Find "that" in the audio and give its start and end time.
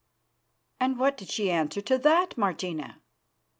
1.99-2.35